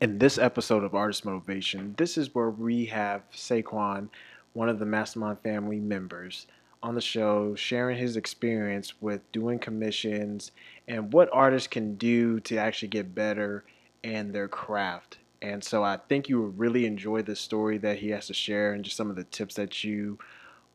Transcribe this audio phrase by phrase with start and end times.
[0.00, 4.08] In this episode of Artist Motivation, this is where we have Saquan,
[4.52, 6.46] one of the Mastermind family members,
[6.82, 10.50] on the show sharing his experience with doing commissions
[10.88, 13.64] and what artists can do to actually get better
[14.02, 15.18] in their craft.
[15.40, 18.72] And so I think you will really enjoy the story that he has to share
[18.72, 20.18] and just some of the tips that you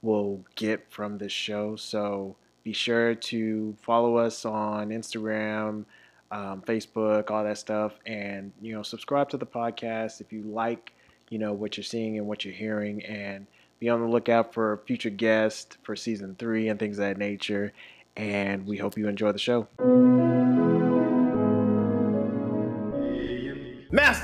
[0.02, 1.76] will get from this show.
[1.76, 5.86] So be sure to follow us on Instagram,
[6.32, 10.94] um, Facebook, all that stuff, and you know subscribe to the podcast if you like
[11.30, 13.48] you know what you're seeing and what you're hearing, and
[13.80, 17.74] be on the lookout for future guests for season three and things of that nature.
[18.16, 19.68] And we hope you enjoy the show.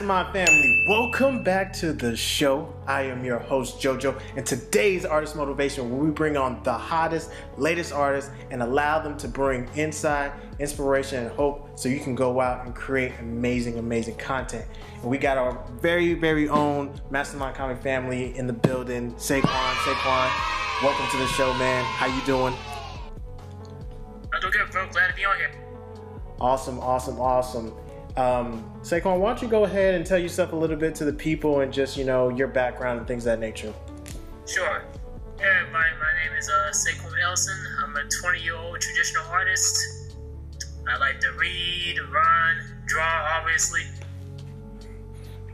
[0.03, 2.73] Mastermind family, welcome back to the show.
[2.85, 7.31] I am your host JoJo, and today's artist motivation where we bring on the hottest,
[7.57, 12.41] latest artists and allow them to bring insight, inspiration, and hope so you can go
[12.41, 14.66] out and create amazing, amazing content.
[15.02, 19.14] And we got our very, very own Mastermind Comic family in the building.
[19.14, 21.86] Saquan, Saquan, welcome to the show, man.
[21.86, 22.53] How you doing?
[24.33, 24.86] I'm doing good, bro.
[24.89, 25.52] Glad to be on here.
[26.42, 27.73] Awesome, awesome, awesome.
[28.16, 31.14] Um, Saquan, why don't you go ahead and tell yourself a little bit to the
[31.14, 33.73] people and just, you know, your background and things of that nature?
[34.45, 34.83] Sure.
[35.39, 37.58] Hey everybody, my name is uh, Saquan Ellison.
[37.83, 40.14] I'm a 20 year old traditional artist.
[40.88, 43.81] I like to read, run, draw, obviously.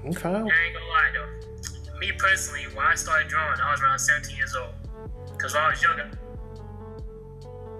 [0.05, 0.29] Okay.
[0.29, 1.99] I ain't gonna lie though.
[1.99, 4.73] Me personally, when I started drawing, I was around 17 years old.
[5.31, 6.11] Because when I was younger,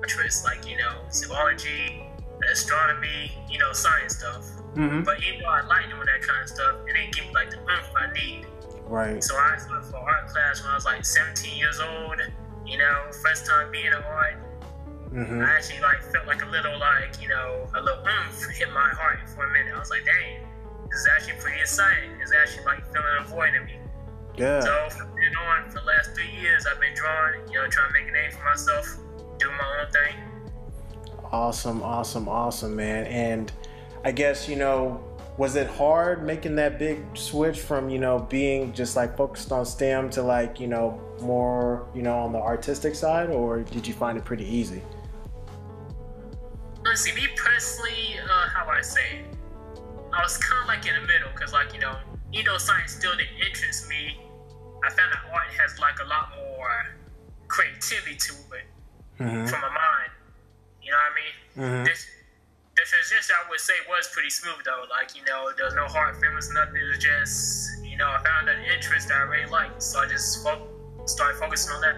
[0.04, 2.06] interests like, you know, zoology,
[2.50, 4.59] astronomy, you know, science stuff.
[4.80, 5.04] Mm-hmm.
[5.04, 7.52] But even though I like doing that kind of stuff, it didn't give me like
[7.52, 8.48] the oomph I need.
[8.88, 9.22] Right.
[9.22, 12.22] So I started for art class when I was like 17 years old.
[12.66, 14.38] You know, first time being in art.
[15.12, 15.42] Mm-hmm.
[15.42, 18.90] I actually like felt like a little like you know a little oomph hit my
[18.96, 19.74] heart for a minute.
[19.76, 20.48] I was like, dang,
[20.90, 22.12] this is actually pretty exciting.
[22.22, 23.76] It's actually like filling a void in me.
[24.38, 24.62] Yeah.
[24.62, 27.52] So from then on, for the last three years, I've been drawing.
[27.52, 28.98] You know, trying to make a name for myself,
[29.40, 30.16] doing my own thing.
[31.32, 33.06] Awesome, awesome, awesome, man.
[33.08, 33.52] And
[34.04, 35.04] I guess, you know,
[35.38, 39.66] was it hard making that big switch from, you know, being just like focused on
[39.66, 43.94] STEM to like, you know, more, you know, on the artistic side, or did you
[43.94, 44.82] find it pretty easy?
[46.84, 49.24] Let's see, me personally, uh, how I say
[50.14, 51.96] I was kind of like in the middle, because like, you know,
[52.32, 54.18] even though science still didn't interest me,
[54.84, 56.96] I found that art has like a lot more
[57.48, 58.66] creativity to it
[59.20, 59.48] Mm-hmm.
[59.48, 60.12] from my mind.
[60.82, 61.76] You know what I mean?
[61.76, 61.84] Mm-hmm.
[61.84, 62.06] This,
[62.80, 64.86] the transition I would say was pretty smooth though.
[64.90, 66.78] Like, you know, there was no hard feelings, nothing.
[66.78, 69.84] It was just, you know, I found an interest that I really liked.
[69.84, 70.68] So I just fo-
[71.06, 71.96] started focusing on that.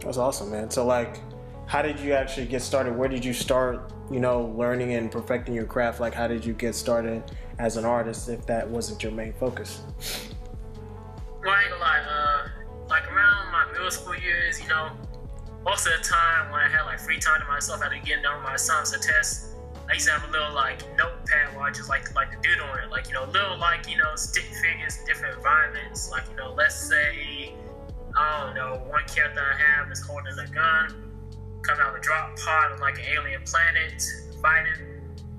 [0.00, 0.70] That's awesome, man.
[0.70, 1.20] So, like,
[1.66, 2.96] how did you actually get started?
[2.96, 6.00] Where did you start, you know, learning and perfecting your craft?
[6.00, 7.22] Like, how did you get started
[7.58, 9.82] as an artist if that wasn't your main focus?
[11.44, 12.48] Well, I ain't gonna lie, uh,
[12.88, 14.90] like around my middle school years, you know,
[15.64, 18.06] most of the time when I had like free time to myself, I had to
[18.06, 19.50] get done with my assignments or tests.
[19.90, 22.66] I used to have a little like notepad where I just like like to doodle
[22.66, 26.10] on it, like you know, little like you know stick figures in different environments.
[26.10, 27.54] Like you know, let's say
[28.16, 31.10] I don't know, one character I have is holding a gun,
[31.62, 34.02] coming out of a drop pod on like an alien planet,
[34.40, 34.72] fighting.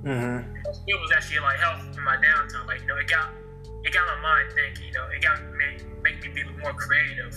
[0.03, 0.55] Mm-hmm.
[0.87, 2.67] It was actually like help in my downtime.
[2.67, 3.31] Like you know, it got
[3.85, 4.87] it got my mind thinking.
[4.87, 7.33] You know, it got me make me be more creative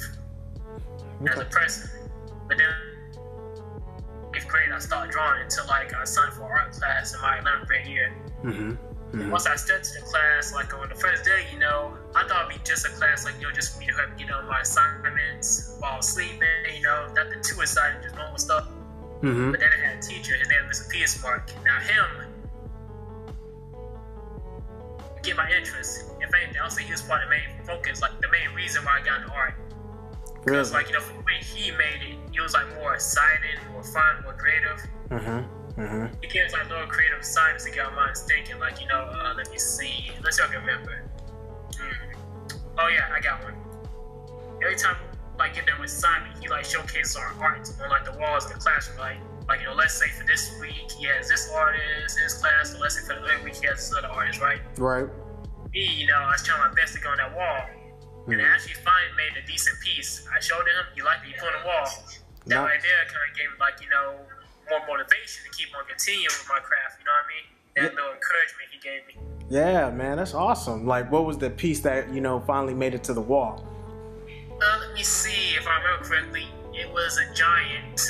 [1.31, 1.91] as a person.
[2.49, 2.75] But then,
[4.35, 7.67] eighth grade, I started drawing until like I signed for art class in my 11th
[7.67, 8.13] grade year.
[8.43, 8.71] Mm-hmm.
[8.71, 9.31] Mm-hmm.
[9.31, 12.51] Once I stepped to the class, like on the first day, you know, I thought
[12.51, 14.49] it'd be just a class, like you know, just for me to help get on
[14.49, 16.41] my assignments while sleeping.
[16.75, 18.69] You know, nothing too exciting, just normal stuff.
[19.21, 19.53] Mm-hmm.
[19.53, 20.91] But then I had a teacher, his name was Mr.
[20.91, 21.51] Pierce Mark.
[21.65, 22.35] Now him
[25.23, 26.11] get my interest.
[26.21, 28.85] If anything, I'll say he was part of the main focus, like the main reason
[28.85, 29.44] why I got into art.
[30.45, 30.85] Because Really?
[30.85, 34.23] like, you know, the way he made it, it was like more exciting, more fun,
[34.25, 34.79] more creative.
[35.09, 35.81] Mm-hmm.
[35.81, 36.15] Mm-hmm.
[36.23, 39.35] It gives like little creative signs to get our minds thinking, like, you know, uh,
[39.37, 40.11] let me see.
[40.23, 41.03] Let's see if I can remember.
[41.77, 42.15] Hmm.
[42.79, 43.55] Oh yeah, I got one.
[44.63, 44.97] Every time
[45.39, 48.53] like get done with Simon, he like showcases our art on like the walls in
[48.53, 49.19] the classroom, like
[49.49, 52.73] like you know, let's say for this week he has this artist in his class,
[52.73, 54.61] so let's say for the other week he has this other artist, right?
[54.79, 55.07] Right.
[55.73, 57.67] Me, you know, I was trying my best to go on that wall.
[58.27, 60.27] And I actually finally made a decent piece.
[60.35, 61.89] I showed him, he liked it, he put on the wall.
[62.47, 64.17] That right there kind of gave me like, you know,
[64.71, 67.47] more motivation to keep on continuing with my craft, you know what I mean?
[67.77, 68.01] That Yeah.
[68.01, 69.19] little encouragement he gave me.
[69.51, 70.87] Yeah, man, that's awesome.
[70.87, 73.67] Like, what was the piece that you know finally made it to the wall?
[74.27, 76.47] Uh, let me see if I remember correctly.
[76.73, 78.01] It was a giant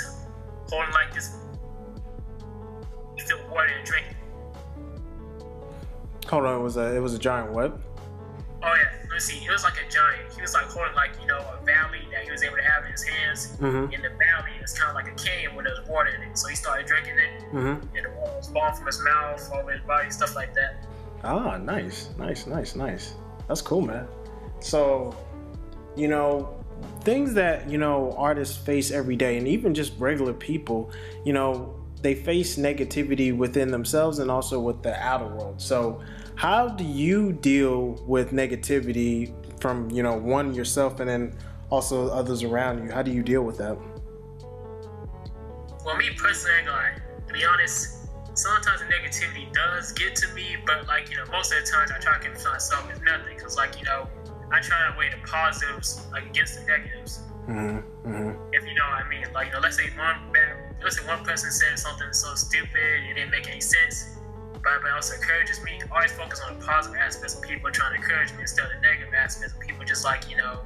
[0.71, 1.35] holding like this
[3.27, 4.07] filled water and drink.
[6.29, 7.79] Hold on, it was a it was a giant what?
[8.63, 9.45] Oh yeah, me see.
[9.45, 10.33] It was like a giant.
[10.35, 12.85] He was like holding like you know a valley that he was able to have
[12.85, 13.57] in his hands.
[13.61, 13.93] Mm-hmm.
[13.93, 16.37] In the valley, it's kind of like a canyon where there's water in it.
[16.39, 17.97] So he started drinking it, Mm-hmm.
[17.97, 20.87] and the water was falling from his mouth, all over his body, stuff like that.
[21.23, 23.15] Ah, nice, nice, nice, nice.
[23.49, 24.07] That's cool, man.
[24.61, 25.17] So,
[25.97, 26.55] you know,
[27.01, 30.91] things that you know artists face every day, and even just regular people,
[31.25, 35.61] you know, they face negativity within themselves and also with the outer world.
[35.61, 36.03] So,
[36.37, 41.37] how do you deal with negativity from you know one yourself and then
[41.71, 42.91] also others around you?
[42.91, 43.77] How do you deal with that?
[45.85, 47.01] Well, me personally, gonna.
[47.27, 51.53] To be honest, sometimes the negativity does get to me, but like you know, most
[51.53, 54.09] of the times I try to convince myself it's nothing, cause like you know,
[54.51, 57.21] I try to weigh the positives like against the negatives.
[57.49, 58.09] Mm-hmm.
[58.09, 58.53] Mm-hmm.
[58.53, 59.27] If you know what I mean.
[59.33, 63.05] Like you know, let's say one bad, let's say one person said something so stupid
[63.11, 64.19] it didn't make any sense,
[64.65, 65.81] but but also encourages me.
[65.93, 68.81] Always focus on the positive aspects of people trying to encourage me instead of the
[68.81, 70.61] negative aspects of people just like you know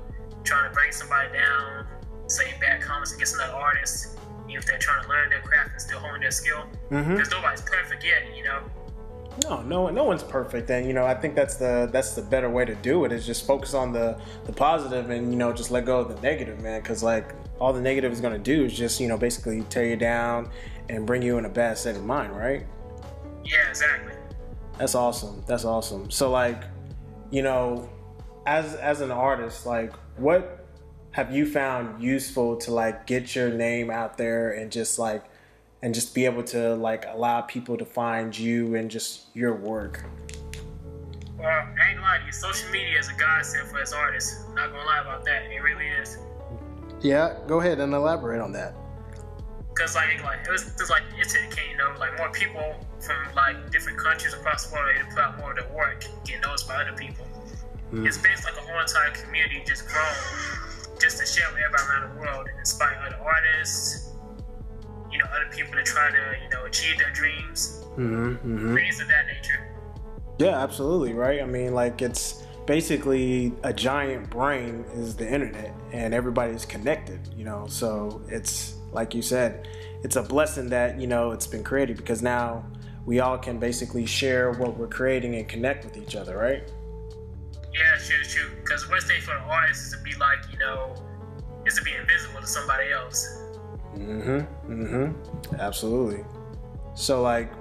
[0.45, 1.87] trying to bring somebody down,
[2.29, 5.83] say bad comments against another artist, even if they're trying to learn their craft and
[5.83, 6.65] still honing their skill.
[6.91, 7.17] Mm-hmm.
[7.17, 8.63] Because nobody's perfect yet, you know.
[9.45, 12.51] No, no, no one's perfect, and you know I think that's the that's the better
[12.51, 15.71] way to do it is just focus on the the positive and you know just
[15.71, 16.81] let go of the negative, man.
[16.81, 19.97] Because like all the negative is gonna do is just you know basically tear you
[19.97, 20.51] down
[20.89, 22.67] and bring you in a bad state of mind, right?
[23.45, 24.15] Yeah, exactly.
[24.79, 25.43] That's awesome.
[25.47, 26.11] That's awesome.
[26.11, 26.63] So like,
[27.31, 27.89] you know,
[28.47, 30.67] as as an artist, like what
[31.13, 35.25] have you found useful to like get your name out there and just like
[35.83, 40.05] and just be able to like allow people to find you and just your work?
[41.39, 44.45] Well, I ain't gonna lie to you, social media is a godsend for us artists.
[44.49, 45.45] I'm not gonna lie about that.
[45.45, 46.19] It really is.
[47.01, 48.75] Yeah, go ahead and elaborate on that.
[49.79, 52.75] Cause like, like it was just like it's it came, you know, like more people
[52.99, 56.43] from like different countries across the world they put out more of their work, get
[56.43, 57.25] noticed by other people.
[57.93, 58.05] Mm.
[58.07, 62.15] It's basically like a whole entire community just grown, just to share with everybody around
[62.15, 64.11] the world and inspire other artists,
[65.13, 68.75] you know, other people to try to you know achieve their dreams, Mm-hmm, mm-hmm.
[68.75, 69.67] things of that nature.
[70.39, 71.43] Yeah, absolutely, right?
[71.43, 77.45] I mean, like it's basically a giant brain is the internet and everybody's connected, you
[77.45, 77.67] know.
[77.69, 79.69] So it's like you said,
[80.03, 82.65] it's a blessing that, you know, it's been created because now
[83.05, 86.71] we all can basically share what we're creating and connect with each other, right?
[87.75, 88.51] Yeah, true, true.
[88.61, 90.95] Because worst thing for the artist is to be like, you know,
[91.67, 93.43] is to be invisible to somebody else.
[93.97, 94.73] Mm-hmm.
[94.73, 95.55] Mm-hmm.
[95.61, 96.25] Absolutely.
[96.95, 97.53] So like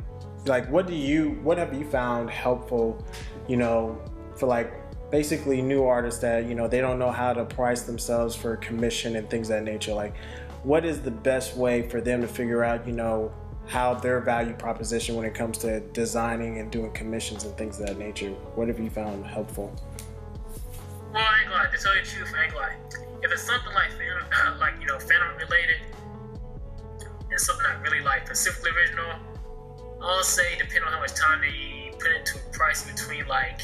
[0.45, 3.03] like what do you what have you found helpful,
[3.47, 4.01] you know,
[4.35, 4.73] for like
[5.11, 9.15] basically new artists that, you know, they don't know how to price themselves for commission
[9.15, 9.93] and things of that nature.
[9.93, 10.15] Like
[10.63, 13.31] what is the best way for them to figure out, you know,
[13.67, 17.87] how their value proposition when it comes to designing and doing commissions and things of
[17.87, 18.29] that nature?
[18.55, 19.73] What have you found helpful?
[21.13, 21.71] Well, I ain't gonna lie.
[21.71, 22.75] To tell you the truth, I ain't gonna lie.
[23.23, 23.91] If it's something like
[24.59, 25.77] like you know, Phantom related,
[27.29, 29.13] and something I really like, Pacifically original,
[30.01, 33.61] I'll say depending on how much time they put into a price between like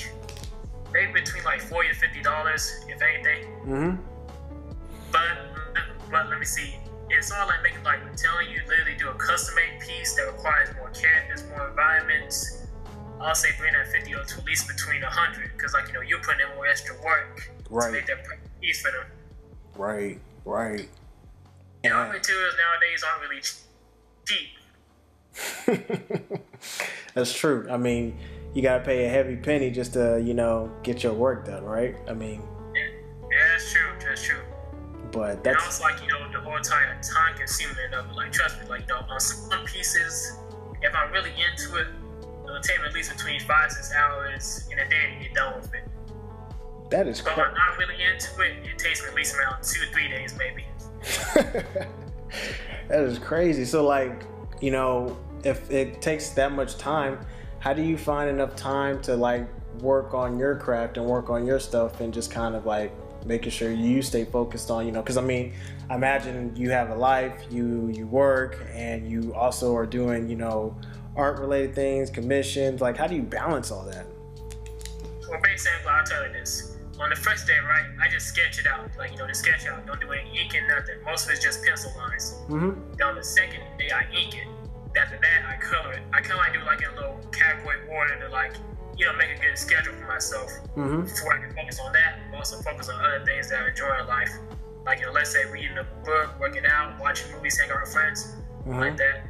[0.92, 3.46] maybe between like forty to fifty dollars, if anything.
[3.66, 3.96] Mm-hmm.
[5.12, 5.38] But
[6.12, 6.75] but let me see.
[7.18, 10.69] It's all like making like telling you, literally do a custom made piece that requires
[10.77, 12.68] more characters, more environments.
[13.21, 16.19] I'll say bring that or to at least between hundred, because like you know you're
[16.19, 17.88] putting in more extra work Right.
[17.88, 18.17] to make that
[18.62, 19.05] piece for them.
[19.75, 20.89] Right, right.
[21.84, 23.41] And And- materials nowadays aren't really
[24.25, 24.50] cheap.
[27.13, 27.67] That's true.
[27.70, 28.17] I mean,
[28.53, 31.96] you gotta pay a heavy penny just to, you know, get your work done, right?
[32.08, 32.41] I mean,
[32.75, 32.82] Yeah,
[33.32, 33.89] yeah that's true.
[34.00, 34.41] That's true.
[35.13, 38.15] But And that's also like you know the whole entire time consuming of it.
[38.15, 40.38] Like trust me, like know on some pieces,
[40.82, 41.88] if I'm really into it,
[42.43, 45.55] it'll take me at least between five six hours in a day to get done
[45.55, 45.88] with it.
[46.89, 49.63] that is But if I'm not really into it, it takes me at least around
[49.63, 50.65] two three days maybe.
[52.88, 53.65] that is crazy.
[53.65, 54.24] So like,
[54.62, 57.20] you know, if it takes that much time,
[57.60, 59.48] how do you find enough time to like
[59.82, 62.93] work on your craft and work on your stuff and just kind of like
[63.25, 65.53] making sure you stay focused on, you know, because I mean,
[65.89, 70.75] imagine you have a life, you you work, and you also are doing, you know,
[71.15, 72.82] art related things, commissions.
[72.82, 74.06] Like, how do you balance all that?
[75.30, 76.77] Well, basically, I'll tell you this.
[77.00, 78.89] On the first day, right, I just sketch it out.
[78.98, 79.86] Like, you know, the sketch out.
[79.88, 81.03] Don't do any ink and nothing.
[81.03, 82.36] Most of it's just pencil lines.
[82.48, 82.94] Mm-hmm.
[82.98, 84.48] Then on the second day, I ink it.
[84.96, 86.03] After that, I color it.
[86.13, 88.53] I kind of like do like a little category order to like,
[88.98, 91.02] you know, make a good schedule for myself Mm-hmm.
[91.04, 92.20] before I can focus on that.
[92.32, 94.32] But also focus on other things that I enjoy in life.
[94.86, 97.94] Like, you know, let's say reading a book, working out, watching movies, hanging out with
[97.94, 98.36] friends,
[98.66, 99.24] like that.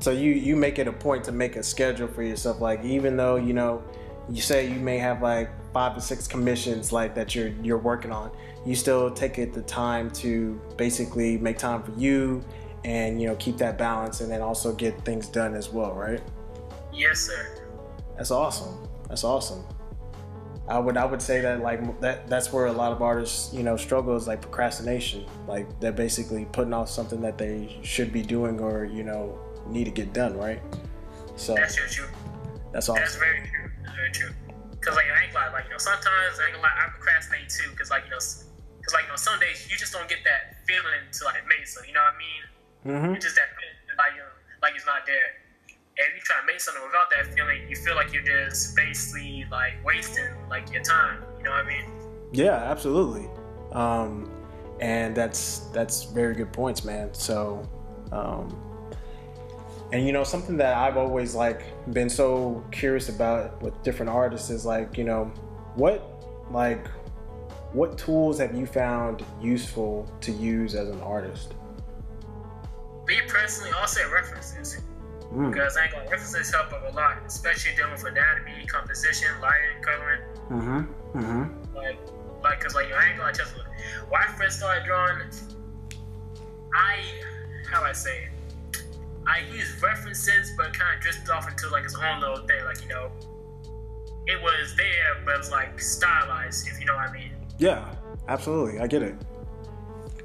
[0.00, 2.60] So you you make it a point to make a schedule for yourself.
[2.60, 3.82] Like even though you know
[4.28, 8.10] you say you may have like five to six commissions like that you're you're working
[8.12, 8.30] on.
[8.66, 12.42] You still take it the time to basically make time for you
[12.84, 16.20] and you know keep that balance and then also get things done as well, right?
[16.92, 17.63] Yes, sir.
[18.16, 18.88] That's awesome.
[19.08, 19.64] That's awesome.
[20.66, 23.62] I would I would say that like that that's where a lot of artists you
[23.62, 25.26] know struggle is like procrastination.
[25.46, 29.84] Like they're basically putting off something that they should be doing or you know need
[29.84, 30.62] to get done, right?
[31.36, 32.08] So that's true.
[32.72, 33.02] That's awesome.
[33.02, 33.70] That's very true.
[33.82, 34.30] That's very true.
[34.80, 37.48] Cause like I ain't like, like you know sometimes I ain't gonna lie I procrastinate
[37.48, 37.68] too.
[37.76, 40.64] Cause like you know, cause like you know some days you just don't get that
[40.66, 42.42] feeling to like make so you know what I mean.
[42.84, 43.20] Mm-hmm.
[43.20, 43.48] just that
[43.96, 45.44] like you know, like it's not there.
[45.68, 48.74] And if you try to make something without that feeling, you feel like you're just
[48.74, 51.22] basically like wasting like your time.
[51.38, 51.84] You know what I mean?
[52.32, 53.28] Yeah, absolutely.
[53.72, 54.30] Um,
[54.80, 57.12] and that's that's very good points, man.
[57.12, 57.68] So,
[58.12, 58.56] um,
[59.92, 64.50] and you know something that I've always like been so curious about with different artists
[64.50, 65.26] is like you know
[65.74, 66.88] what like
[67.72, 71.54] what tools have you found useful to use as an artist?
[73.06, 74.80] Me personally, I'll say references.
[75.34, 75.52] Mm.
[75.52, 80.20] Because I ain't gonna references help a lot, especially dealing with anatomy, composition, lighting, coloring.
[80.48, 81.18] Mm-hmm.
[81.18, 81.76] Mm-hmm.
[81.76, 81.98] Like,
[82.42, 85.18] like, cause like I ain't gonna just when I first started drawing,
[86.72, 87.00] I
[87.68, 88.84] how do I say it?
[89.26, 92.64] I used references, but kind of drifted off into like its own little thing.
[92.64, 93.10] Like you know,
[94.26, 96.68] it was there, but it was like stylized.
[96.68, 97.32] If you know what I mean.
[97.58, 97.92] Yeah,
[98.28, 98.78] absolutely.
[98.80, 99.16] I get it.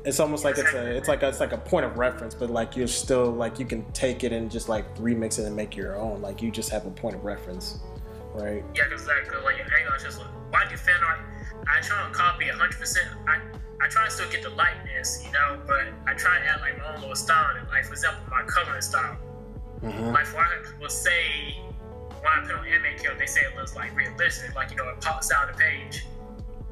[0.06, 2.50] It's almost like it's a it's like a, it's like a point of reference, but
[2.50, 5.76] like you're still like you can take it and just like remix it and make
[5.76, 6.22] your own.
[6.22, 7.80] Like you just have a point of reference,
[8.34, 8.64] right?
[8.74, 11.20] Yeah, because like, like hang on, just like, why do fan art?
[11.68, 12.80] I try to copy 100.
[12.80, 13.42] percent I
[13.82, 16.78] I try to still get the lightness, you know, but I try to add like
[16.78, 17.56] my own little style.
[17.58, 19.18] And like for example, my coloring style.
[19.82, 20.12] Mm-hmm.
[20.12, 20.46] Like for
[20.80, 21.58] will say
[22.22, 24.90] when I put on anime kill, they say it looks like realistic, like you know
[24.90, 26.06] it pops out of the page.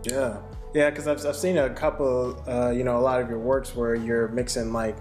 [0.08, 0.38] Yeah.
[0.74, 3.76] Yeah, because I've, I've seen a couple, uh, you know, a lot of your works
[3.76, 4.98] where you're mixing like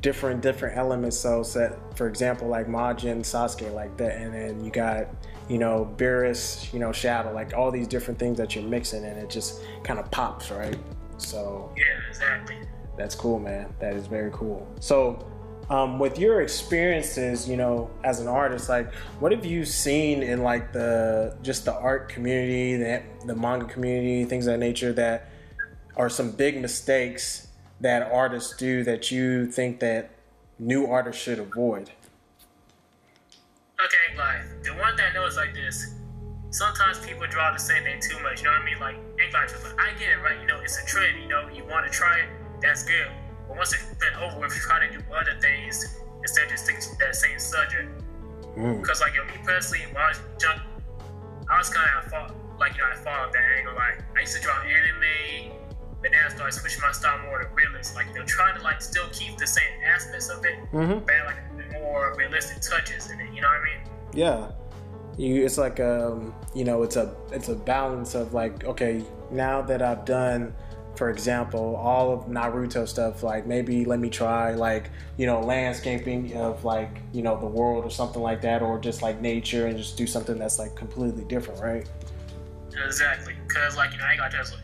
[0.00, 1.16] different different elements.
[1.18, 5.08] So, set for example, like Majin, Sasuke, like that, and then you got,
[5.48, 9.18] you know, Beerus, you know, Shadow, like all these different things that you're mixing, and
[9.18, 10.78] it just kind of pops, right?
[11.18, 11.72] So.
[11.76, 12.56] Yeah, exactly.
[12.96, 13.72] That's cool, man.
[13.78, 14.66] That is very cool.
[14.80, 15.26] So,
[15.70, 20.42] um, with your experiences, you know, as an artist, like what have you seen in
[20.42, 25.30] like the just the art community, the, the manga community, things of that nature that
[25.96, 27.48] are some big mistakes
[27.80, 30.10] that artists do that you think that
[30.58, 31.90] new artists should avoid?
[33.82, 35.94] Okay, like the one that I know is like this.
[36.50, 38.40] Sometimes people draw the same thing too much.
[38.40, 38.80] You know what I mean?
[38.80, 38.96] Like,
[39.32, 40.38] like I get it, right?
[40.40, 41.22] You know, it's a trend.
[41.22, 42.28] You know, you want to try it.
[42.60, 43.08] That's good.
[43.60, 46.98] Once it's been over with, try to do other things instead of just stick to
[46.98, 47.90] that same subject.
[48.54, 50.60] Because like yo, me personally, when I was young,
[51.46, 52.32] I was kind of at fault.
[52.58, 53.74] Like you know, I thought that angle.
[53.74, 55.52] Like I used to draw anime,
[56.00, 57.94] but then I started switching my style more to realist.
[57.96, 61.04] Like you know, trying to like still keep the same aspects of it, mm-hmm.
[61.04, 63.30] but like more realistic touches in it.
[63.34, 63.80] You know what I mean?
[64.14, 64.52] Yeah.
[65.18, 69.60] You, it's like um, you know, it's a it's a balance of like, okay, now
[69.60, 70.54] that I've done
[70.96, 76.36] for example, all of Naruto stuff, like maybe let me try like, you know, landscaping
[76.36, 79.78] of like, you know, the world or something like that, or just like nature and
[79.78, 81.88] just do something that's like completely different, right?
[82.84, 83.34] Exactly.
[83.48, 84.58] Cause like, you know, I got Tesla.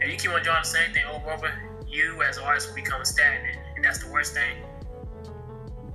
[0.00, 1.52] If you keep on drawing the same thing over and over,
[1.88, 3.58] you as an artist will become stagnant.
[3.76, 4.56] And that's the worst thing.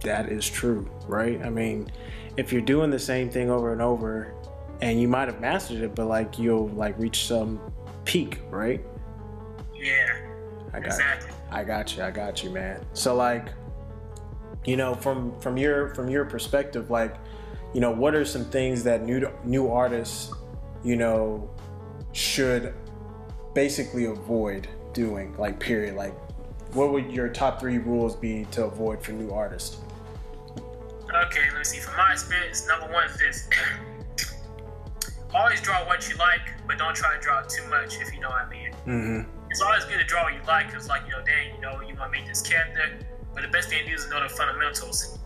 [0.01, 1.41] That is true, right?
[1.43, 1.89] I mean,
[2.37, 4.33] if you're doing the same thing over and over
[4.81, 7.59] and you might have mastered it, but like you'll like reach some
[8.05, 8.83] peak, right?
[9.87, 10.27] Yeah.
[10.73, 11.31] I got exactly.
[11.49, 12.03] I got you.
[12.03, 12.85] I got you, man.
[12.93, 13.49] So like,
[14.65, 17.15] you know, from from your from your perspective, like,
[17.73, 20.31] you know, what are some things that new new artists,
[20.83, 21.49] you know,
[22.11, 22.73] should
[23.53, 25.35] basically avoid doing?
[25.37, 25.95] Like, period.
[25.95, 26.13] Like,
[26.75, 29.77] what would your top three rules be to avoid for new artists?
[31.25, 31.79] Okay, let me see.
[31.79, 33.49] From my experience, number one is this.
[35.33, 38.29] Always draw what you like, but don't try to draw too much, if you know
[38.29, 38.71] what I mean.
[38.85, 41.61] Mm-hmm it's always good to draw what you like because, like, you know, dang, you
[41.61, 42.93] know, you want to make this character,
[43.33, 45.17] but the best thing to do is know the fundamentals,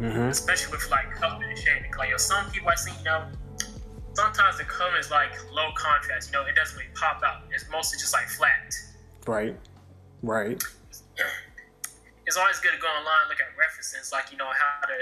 [0.00, 0.32] mm-hmm.
[0.32, 1.92] especially with like color and shading.
[1.98, 3.28] Like, yo, some people I see, you know,
[4.14, 6.32] sometimes the color is like low contrast.
[6.32, 7.42] You know, it doesn't really pop out.
[7.52, 8.72] It's mostly just like flat.
[9.26, 9.54] Right.
[10.22, 10.64] Right.
[12.26, 14.94] It's always good to go online, look at references, like you know how to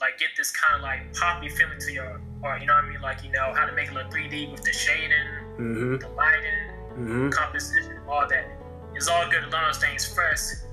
[0.00, 2.60] like get this kind of like poppy feeling to your art.
[2.60, 3.00] You know what I mean?
[3.00, 5.98] Like you know how to make it look 3D with the shading, mm-hmm.
[5.98, 7.30] the lighting mm-hmm.
[7.30, 8.46] composition, all that.
[8.94, 10.66] It's all good to learn those things first.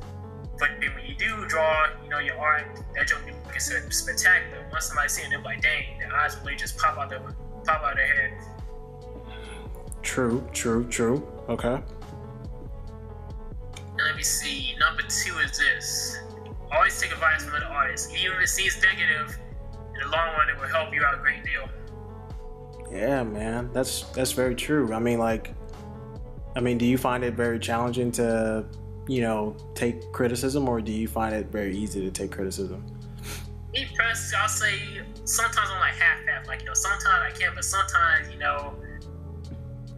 [0.60, 4.63] But then when you do draw, you know, your art, that joke be looking spectacular.
[4.72, 7.20] Once somebody see it, they're like, dang, their eyes really just pop out the
[7.66, 8.34] pop out of their head.
[10.04, 11.28] True, true, true.
[11.50, 11.80] Okay.
[13.75, 14.75] And let me see.
[14.80, 16.20] Number two is this.
[16.72, 18.13] Always take advice from other artists.
[18.13, 19.38] Even if it seems negative,
[19.94, 21.68] in the long run, it will help you out a great deal.
[22.92, 23.70] Yeah, man.
[23.74, 24.94] That's that's very true.
[24.94, 25.54] I mean, like,
[26.55, 28.65] I mean, do you find it very challenging to,
[29.08, 32.86] you know, take criticism, or do you find it very easy to take criticism?
[33.74, 36.48] Me personally, I'll say sometimes I'm like half-half.
[36.48, 38.75] Like you know, sometimes I can, but sometimes you know,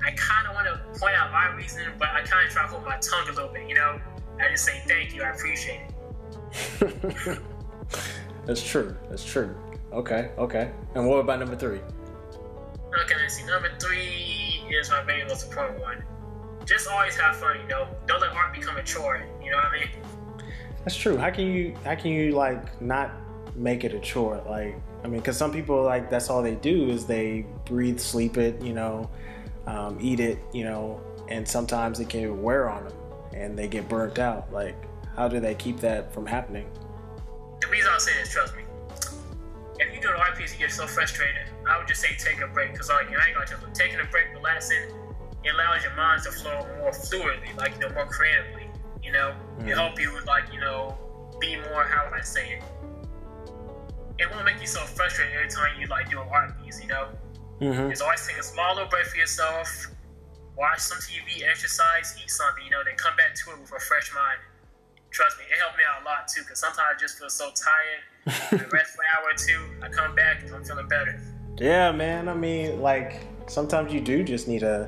[0.06, 2.68] I kind of want to point out my reason, but I kind of try to
[2.68, 3.68] hold my tongue a little bit.
[3.68, 4.00] You know,
[4.40, 7.40] I just say thank you, I appreciate it.
[8.46, 8.96] That's true.
[9.10, 9.56] That's true.
[9.92, 10.32] Okay.
[10.38, 10.72] Okay.
[10.96, 11.80] And what about number three?
[11.80, 13.46] Okay, let's see.
[13.46, 16.04] Number three is my main most important one.
[16.66, 17.88] Just always have fun, you know.
[18.08, 19.24] Don't let art become a chore.
[19.42, 19.90] You know what I mean?
[20.84, 21.18] That's true.
[21.18, 21.76] How can you?
[21.84, 23.12] How can you like not
[23.56, 24.42] make it a chore?
[24.48, 28.38] Like, I mean, because some people like that's all they do is they breathe, sleep
[28.38, 29.10] it, you know,
[29.68, 32.98] um, eat it, you know, and sometimes it can wear on them
[33.34, 34.52] and they get burnt out.
[34.52, 34.76] Like,
[35.16, 36.70] how do they keep that from happening?
[37.62, 38.64] The reason I'll say this, trust me.
[39.80, 42.42] If you do an art piece, you get so frustrated I would just say take
[42.42, 44.92] a break because like you ain't gonna tell you, taking a break, relaxing,
[45.44, 48.70] it allows your mind to flow more fluidly, like you know, more creatively.
[49.04, 49.68] You know, mm-hmm.
[49.68, 50.98] it help you like you know
[51.40, 52.64] be more how would I say it?
[54.20, 56.82] It won't make you so frustrated every time you like do an art piece.
[56.82, 57.08] You know,
[57.60, 57.90] mm-hmm.
[57.90, 59.88] just always take a small little break for yourself.
[60.56, 62.64] Watch some TV, exercise, eat something.
[62.64, 64.40] You know, then come back to it with a fresh mind.
[65.10, 66.42] Trust me, it helped me out a lot too.
[66.42, 68.02] Because sometimes I just feel so tired.
[68.28, 69.60] I rest for an hour or two.
[69.84, 71.20] I come back, I'm feeling better.
[71.58, 72.30] Yeah, man.
[72.30, 74.88] I mean, like sometimes you do just need to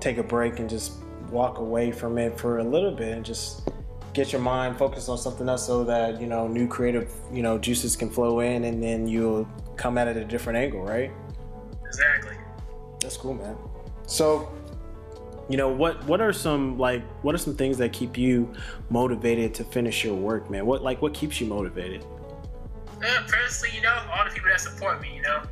[0.00, 0.94] take a break and just
[1.30, 3.68] walk away from it for a little bit and just
[4.12, 7.58] get your mind focused on something else so that you know new creative you know
[7.58, 9.46] juices can flow in and then you'll
[9.76, 11.10] come at it a different angle right?
[11.84, 12.36] Exactly.
[13.00, 13.56] That's cool man.
[14.06, 14.52] So
[15.48, 18.52] you know what what are some like what are some things that keep you
[18.88, 20.64] motivated to finish your work man?
[20.64, 22.04] What like what keeps you motivated?
[23.02, 25.42] Uh, personally you know all the people that support me you know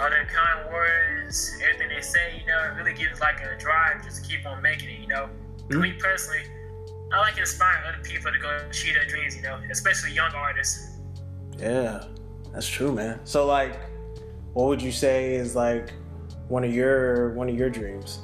[0.00, 4.02] all their kind words, everything they say, you know, it really gives like a drive
[4.02, 5.28] just to keep on making it, you know.
[5.68, 5.80] Mm-hmm.
[5.80, 6.40] Me personally,
[7.12, 10.98] I like inspiring other people to go achieve their dreams, you know, especially young artists.
[11.58, 12.04] Yeah,
[12.52, 13.20] that's true, man.
[13.24, 13.78] So like,
[14.54, 15.92] what would you say is like
[16.48, 18.20] one of your one of your dreams?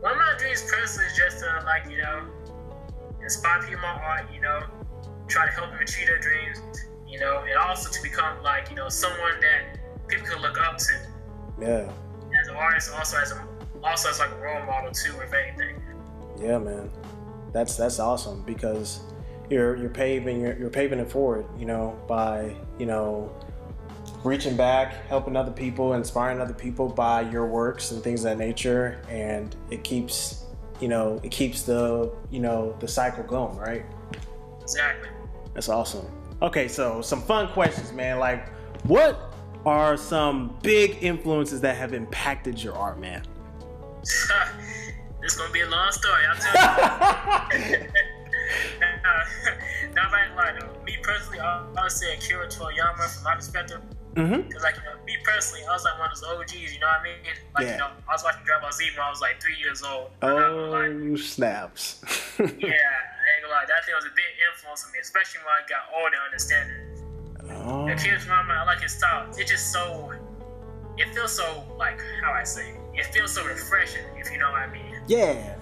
[0.00, 2.26] One of my dreams personally is just to like, you know,
[3.22, 4.62] inspire people my art, you know,
[5.28, 6.60] try to help them achieve their dreams,
[7.06, 10.78] you know, and also to become like, you know, someone that people could look up
[10.78, 10.92] to.
[11.60, 11.90] Yeah.
[12.40, 13.46] As an artist, also as a
[13.82, 15.80] also as like a role model too, if anything.
[16.38, 16.90] Yeah, man,
[17.52, 19.00] that's that's awesome because
[19.48, 23.32] you're you're paving you're, you're paving it forward, you know, by you know
[24.24, 28.38] reaching back, helping other people, inspiring other people by your works and things of that
[28.38, 30.44] nature, and it keeps
[30.80, 33.84] you know it keeps the you know the cycle going, right?
[34.62, 35.08] Exactly.
[35.54, 36.06] That's awesome.
[36.42, 38.18] Okay, so some fun questions, man.
[38.18, 38.50] Like,
[38.84, 39.25] what
[39.66, 43.22] are some big influences that have impacted your art, man?
[45.20, 46.22] this gonna be a long story.
[46.30, 47.78] I'll tell you.
[49.94, 50.72] not right lie though.
[50.84, 53.80] Me personally, I'll, I'll say Akira Toriyama from my perspective.
[54.14, 54.48] Mm-hmm.
[54.48, 56.72] Cause like you know, me personally, I was like one of those OGs.
[56.72, 57.18] You know what I mean?
[57.54, 57.72] Like yeah.
[57.72, 60.10] you know, I was watching Dragon Ball Z when I was like three years old.
[60.22, 62.00] Oh snaps!
[62.38, 63.66] yeah, I ain't gonna lie.
[63.66, 66.95] That thing was a big influence on me, especially when I got older, understanding.
[67.96, 68.00] Oh.
[68.00, 69.26] And Kendrick Lamar, I like his style.
[69.36, 70.12] It's just so,
[70.98, 74.04] it feels so like how I say, it feels so refreshing.
[74.16, 75.00] If you know what I mean.
[75.06, 75.56] Yeah,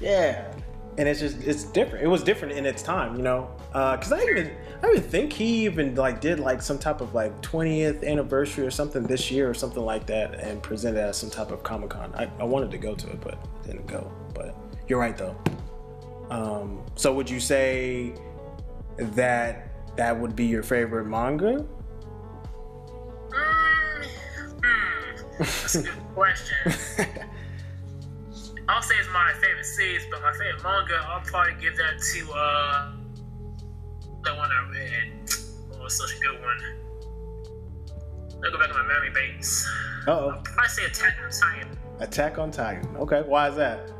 [0.00, 0.52] yeah.
[0.98, 2.04] And it's just it's different.
[2.04, 3.50] It was different in its time, you know.
[3.68, 7.14] Because uh, I even I even think he even like did like some type of
[7.14, 11.30] like 20th anniversary or something this year or something like that, and presented at some
[11.30, 12.12] type of Comic Con.
[12.14, 14.12] I, I wanted to go to it, but didn't go.
[14.34, 14.54] But
[14.86, 15.34] you're right though.
[16.28, 18.12] Um, so would you say
[18.98, 21.64] that that would be your favorite manga?
[23.28, 24.04] Mm,
[24.62, 26.56] hmm, that's a good question.
[28.68, 32.32] I'll say it's my favorite series, but my favorite manga, I'll probably give that to
[32.32, 32.92] uh
[34.24, 35.12] the one I read.
[35.74, 36.58] Oh, was such a good one.
[38.44, 39.68] I'll go back to my memory banks.
[40.06, 40.30] oh.
[40.30, 41.78] I'll probably say Attack on Titan.
[42.00, 42.96] Attack on Titan.
[42.96, 43.90] Okay, why is that?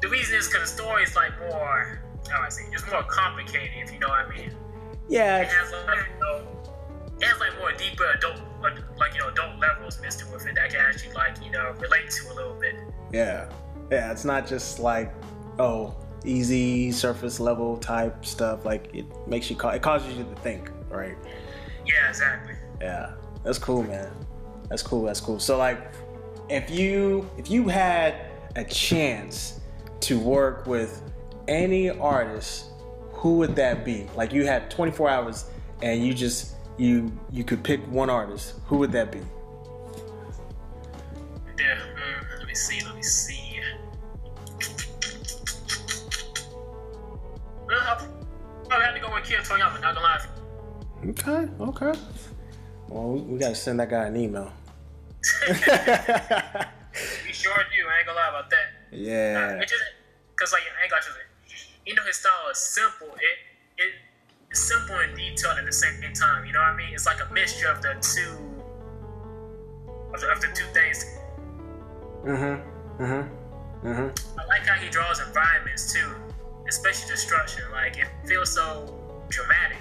[0.00, 3.70] The reason is because the story is like more, how I say, it's more complicated,
[3.76, 4.52] if you know what I mean.
[5.08, 5.38] Yeah.
[5.40, 6.46] It has like, you know,
[7.20, 8.40] it has like more deeper adult,
[8.98, 12.10] like you know, adult levels mixed with it that can actually like you know relate
[12.10, 12.76] to a little bit.
[13.12, 13.50] Yeah,
[13.90, 14.12] yeah.
[14.12, 15.12] It's not just like
[15.58, 18.64] oh easy surface level type stuff.
[18.64, 21.16] Like it makes you call it causes you to think, right?
[21.86, 22.54] Yeah, exactly.
[22.80, 23.14] Yeah.
[23.44, 24.10] That's cool, man.
[24.68, 25.04] That's cool.
[25.04, 25.40] That's cool.
[25.40, 25.92] So like,
[26.48, 28.14] if you if you had
[28.56, 29.60] a chance
[30.00, 31.02] to work with
[31.46, 32.66] any artist,
[33.18, 34.06] who would that be?
[34.14, 35.50] Like you had 24 hours
[35.82, 38.54] and you just you you could pick one artist.
[38.66, 39.18] Who would that be?
[41.58, 41.80] Yeah.
[41.80, 42.84] mm, let me see.
[42.84, 43.60] Let me see.
[47.70, 48.08] Uh, I'll
[48.68, 49.80] probably have to go with Kid Toriyama.
[49.80, 50.24] Not gonna lie.
[51.08, 51.98] Okay, okay.
[52.88, 54.52] Well, we, we gotta send that guy an email.
[57.24, 57.86] We sure do.
[57.86, 58.66] I ain't gonna lie about that.
[58.90, 59.54] yeah.
[59.58, 59.82] Uh, it just
[60.34, 61.12] because like I ain't got you.
[61.88, 63.08] You know his style is simple.
[63.08, 63.92] It it
[64.50, 66.44] it's simple and detailed at the same time.
[66.44, 66.92] You know what I mean?
[66.92, 68.36] It's like a mixture of the two
[70.12, 71.06] of the, of the two things.
[72.26, 73.02] Mm-hmm.
[73.02, 73.88] Mm-hmm.
[73.88, 74.38] Mm-hmm.
[74.38, 76.14] I like how he draws environments too,
[76.68, 77.64] especially destruction.
[77.72, 79.78] Like it feels so dramatic.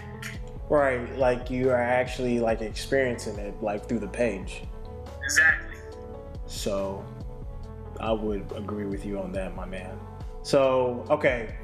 [0.70, 4.64] Right, like you are actually like experiencing it like through the page.
[5.26, 5.76] Exactly.
[6.46, 7.04] So
[8.00, 10.00] I would agree with you on that, my man.
[10.44, 11.58] So, okay,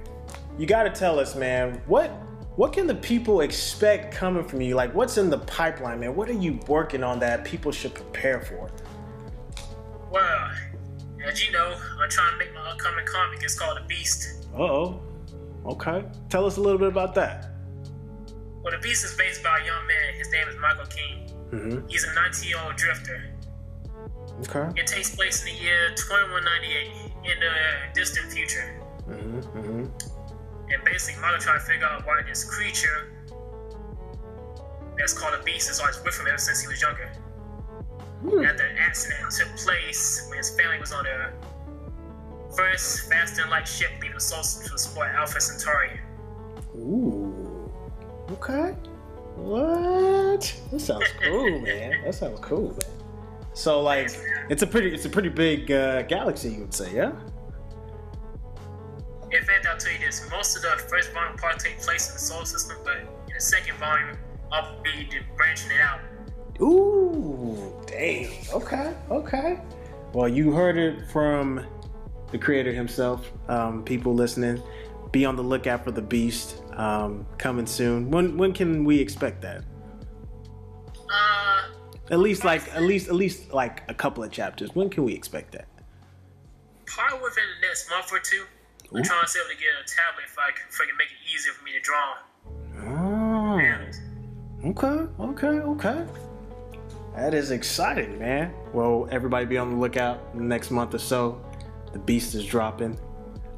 [0.58, 2.10] you got to tell us, man, what
[2.56, 4.76] what can the people expect coming from you?
[4.76, 6.16] Like what's in the pipeline, man?
[6.16, 8.70] What are you working on that people should prepare for?
[10.12, 10.52] Well,
[11.26, 13.42] as you know, I'm trying to make my upcoming comic.
[13.42, 14.46] It's called The Beast.
[14.54, 15.02] Uh-oh.
[15.66, 16.06] Okay.
[16.30, 17.50] Tell us a little bit about that.
[18.62, 20.14] Well, The Beast is based by a young man.
[20.16, 21.30] His name is Michael King.
[21.52, 21.90] Mhm.
[21.90, 23.24] He's a 19 year old drifter.
[24.48, 24.80] Okay.
[24.80, 26.92] It takes place in the year 2198
[27.24, 27.54] in the
[28.00, 28.76] distant future.
[29.08, 29.42] Mhm.
[29.56, 30.13] Mhm.
[30.74, 33.12] And basically, Michael trying to figure out why this creature
[34.98, 37.08] that's called a beast is always with him ever since he was younger.
[38.22, 38.46] Hmm.
[38.46, 41.34] After an accident took place when his family was on a
[42.56, 46.00] first faster than light ship leaving system to explore Alpha Centauri.
[46.76, 47.72] Ooh.
[48.32, 48.76] Okay.
[49.36, 50.62] What?
[50.72, 52.04] That sounds cool, man.
[52.04, 53.04] That sounds cool, man.
[53.54, 54.10] So like
[54.50, 57.12] it's a pretty it's a pretty big uh, galaxy you would say, yeah?
[59.74, 62.46] I'll tell you this: most of the first volume part take place in the solar
[62.46, 64.16] system, but in the second volume,
[64.52, 66.00] I'll be branching it out.
[66.62, 68.30] Ooh, damn.
[68.54, 69.60] Okay, okay.
[70.14, 71.66] Well, you heard it from
[72.32, 73.32] the creator himself.
[73.50, 74.62] Um, people listening,
[75.12, 78.12] be on the lookout for the Beast um, coming soon.
[78.12, 79.64] When when can we expect that?
[81.10, 81.70] Uh,
[82.12, 84.76] At least like at least at least like a couple of chapters.
[84.76, 85.68] When can we expect that?
[86.86, 88.46] probably within the next month or two.
[88.96, 91.34] I'm trying to see if I get a tablet if I can, can make it
[91.34, 92.18] easier for me to draw.
[92.86, 94.70] Oh, Yeah.
[94.70, 96.06] okay, okay, okay.
[97.16, 98.54] That is exciting, man.
[98.72, 101.44] Well, everybody be on the lookout next month or so.
[101.92, 103.00] The Beast is dropping.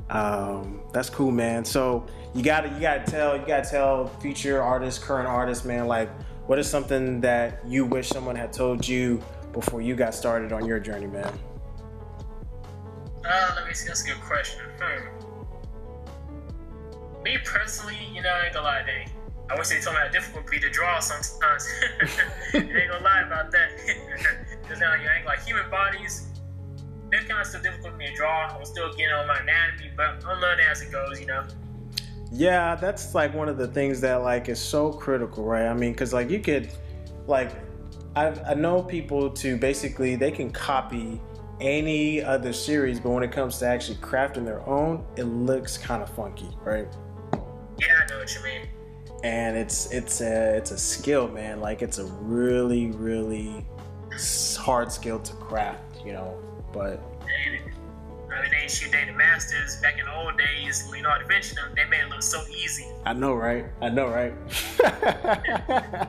[0.10, 1.65] Um, that's cool, man.
[1.65, 6.10] So you gotta you gotta tell you gotta tell future artists, current artists, man, like
[6.48, 9.21] what is something that you wish someone had told you
[9.52, 11.34] before you got started on your journey, man?
[13.28, 13.88] Uh, let me see.
[13.88, 14.62] That's a good question.
[14.80, 15.14] Hmm.
[17.25, 19.11] Me personally, you know, I ain't gonna lie, they.
[19.49, 21.67] I wish they told me how difficult it be to draw sometimes.
[22.53, 23.71] I ain't gonna lie about that.
[24.61, 26.27] Because now uh, you ain't like human bodies.
[27.09, 28.55] They're kind of still difficult for me to draw.
[28.55, 31.45] I'm still getting on my anatomy, but I'm learning as it goes, you know.
[32.31, 35.65] Yeah, that's like one of the things that like is so critical, right?
[35.65, 36.71] I mean, because like you could,
[37.25, 37.51] like,
[38.15, 41.19] I I know people to basically they can copy
[41.59, 46.03] any other series, but when it comes to actually crafting their own, it looks kind
[46.03, 46.88] of funky, right?
[48.06, 48.68] I know what you mean.
[49.24, 51.60] And it's it's a it's a skill, man.
[51.60, 53.65] Like it's a really really
[54.58, 56.38] hard skill to craft, you know.
[56.72, 57.60] But And,
[58.32, 60.88] I mean, they shoot they the masters back in the old days.
[60.91, 62.86] Leonardo da Vinci, them, they made it look so easy.
[63.06, 63.65] I know, right?
[63.82, 64.34] I know, right?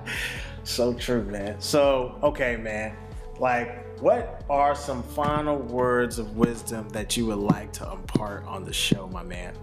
[0.65, 1.61] so true, man.
[1.61, 2.97] So, okay, man.
[3.39, 8.65] Like, what are some final words of wisdom that you would like to impart on
[8.65, 9.55] the show, my man?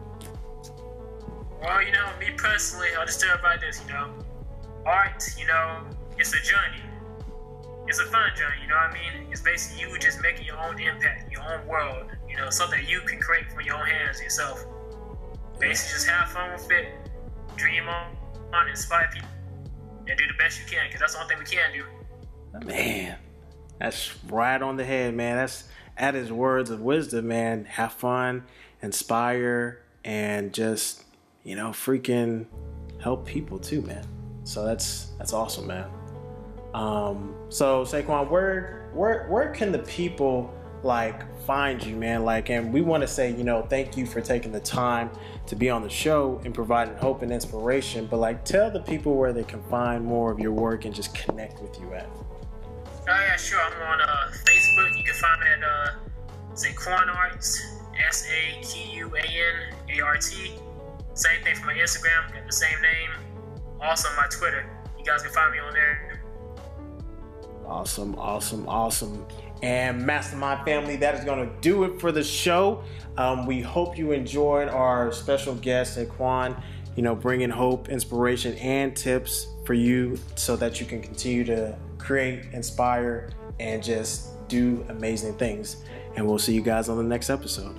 [1.64, 4.12] Well, you know, me personally, I'll just tell everybody this, you know.
[4.86, 5.86] Art, you know,
[6.18, 6.84] it's a journey.
[7.88, 9.32] It's a fun journey, you know what I mean?
[9.32, 13.00] It's basically you just making your own impact, your own world, you know, something you
[13.02, 14.66] can create from your own hands yourself.
[15.58, 16.88] Basically, just have fun with it,
[17.56, 18.16] dream on,
[18.54, 19.30] on inspire people,
[20.08, 22.66] and do the best you can, because that's the only thing we can do.
[22.66, 23.18] Man,
[23.80, 25.38] that's right on the head, man.
[25.38, 27.66] That's at his words of wisdom, man.
[27.66, 28.44] Have fun,
[28.82, 31.04] inspire, and just
[31.44, 32.46] you know, freaking
[33.02, 34.06] help people too, man.
[34.44, 35.90] So that's that's awesome, man.
[36.74, 40.54] Um, so Saquan, where where where can the people
[40.84, 42.26] like find you, man?
[42.26, 45.10] Like, and we want to say, you know, thank you for taking the time
[45.48, 48.08] to be on the show and providing hope and inspiration.
[48.08, 51.14] But like, tell the people where they can find more of your work and just
[51.14, 52.08] connect with you at.
[53.06, 53.60] Oh yeah, sure.
[53.60, 54.98] I'm on uh, Facebook.
[54.98, 55.92] You can find me at uh,
[56.54, 60.54] Saquan Arts, S A Q U A N A R T.
[61.14, 63.12] Same thing for my Instagram, got the same name.
[63.82, 64.66] Also my Twitter.
[64.98, 66.24] You guys can find me on there.
[67.66, 69.26] Awesome, awesome, awesome.
[69.62, 72.84] And Mastermind family, that is going to do it for the show.
[73.18, 76.62] Um, we hope you enjoyed our special guest, Saquan,
[76.96, 81.78] you know, bringing hope, inspiration, and tips for you so that you can continue to
[81.98, 85.78] create, inspire, and just do amazing things.
[86.16, 87.76] And we'll see you guys on the next episode.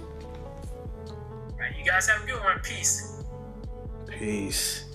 [1.06, 2.58] All right, you guys have a good one.
[2.60, 3.13] Peace.
[4.24, 4.86] Peace.